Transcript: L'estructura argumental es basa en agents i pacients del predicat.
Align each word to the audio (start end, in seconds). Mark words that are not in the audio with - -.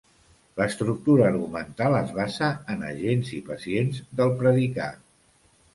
L'estructura 0.61 1.27
argumental 1.33 1.97
es 1.99 2.15
basa 2.17 2.49
en 2.75 2.83
agents 2.95 3.33
i 3.43 3.45
pacients 3.53 4.05
del 4.23 4.35
predicat. 4.43 5.03